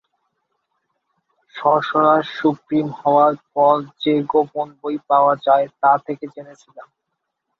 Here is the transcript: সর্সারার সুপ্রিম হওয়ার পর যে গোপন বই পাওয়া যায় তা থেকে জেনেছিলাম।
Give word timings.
সর্সারার 1.55 2.23
সুপ্রিম 2.37 2.87
হওয়ার 2.99 3.33
পর 3.53 3.75
যে 3.99 4.13
গোপন 4.29 4.67
বই 4.81 4.95
পাওয়া 5.09 5.33
যায় 5.45 5.67
তা 5.81 5.91
থেকে 6.05 6.25
জেনেছিলাম। 6.35 6.87